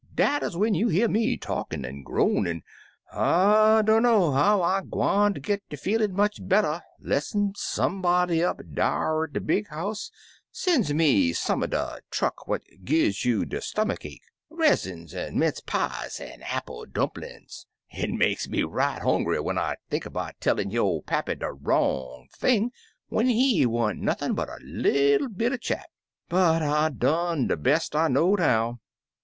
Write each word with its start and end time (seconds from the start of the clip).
Dat 0.15 0.41
'uz 0.41 0.57
when 0.57 0.73
you 0.73 0.87
hear 0.87 1.07
me 1.07 1.37
talkin' 1.37 1.85
an' 1.85 2.01
groanin'. 2.01 2.63
I 3.13 3.83
dunner 3.85 4.31
how 4.31 4.63
I'm 4.63 4.89
gwineter 4.89 5.39
git 5.41 5.61
ter 5.69 5.77
feelin' 5.77 6.15
much 6.15 6.39
better 6.41 6.81
less'n 6.99 7.53
somebody 7.55 8.39
28 8.39 8.39
Impty 8.39 8.49
Umpty 8.49 8.63
up 8.63 8.73
dar 8.75 9.23
at 9.25 9.33
de 9.33 9.39
big 9.39 9.67
house 9.67 10.09
sen's 10.51 10.91
me 10.91 11.33
some 11.33 11.61
er 11.63 11.67
de 11.67 11.99
truck 12.09 12.47
what 12.47 12.63
gi's 12.83 13.23
you 13.25 13.45
de 13.45 13.61
stomach 13.61 14.03
ache— 14.03 14.23
resslns^ 14.63 15.13
an' 15.13 15.37
minch 15.37 15.63
pies, 15.67 16.19
an' 16.19 16.41
appile 16.41 16.85
dumper 16.87 17.21
lin's. 17.21 17.67
It 17.91 18.09
makes 18.09 18.49
me 18.49 18.63
right 18.63 19.03
hongry 19.03 19.39
when 19.43 19.59
I 19.59 19.75
think 19.91 20.11
'bout 20.11 20.33
tellin' 20.41 20.71
yo' 20.71 21.01
pappy 21.01 21.35
de 21.35 21.51
wrong 21.53 22.27
thing 22.35 22.71
when 23.09 23.27
he 23.27 23.67
wa'n't 23.67 23.99
nothin' 24.01 24.33
but 24.33 24.49
a 24.49 24.57
little 24.63 25.29
bit 25.29 25.53
er 25.53 25.57
chap. 25.59 25.85
But 26.27 26.63
I 26.63 26.89
done 26.89 27.45
de 27.49 27.55
best 27.55 27.95
I 27.95 28.07
know'd 28.07 28.39
how." 28.39 28.79